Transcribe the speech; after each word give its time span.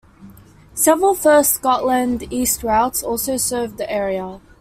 Several 0.73 1.13
First 1.13 1.51
Scotland 1.53 2.23
East 2.33 2.63
routes 2.63 3.03
also 3.03 3.37
serve 3.37 3.77
the 3.77 3.87
area. 3.87 4.41